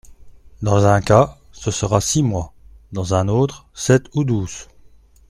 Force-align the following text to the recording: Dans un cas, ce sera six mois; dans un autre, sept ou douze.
Dans 0.63 0.87
un 0.87 0.99
cas, 0.99 1.37
ce 1.51 1.69
sera 1.69 2.01
six 2.01 2.23
mois; 2.23 2.53
dans 2.91 3.13
un 3.13 3.27
autre, 3.27 3.67
sept 3.75 4.05
ou 4.15 4.23
douze. 4.23 4.67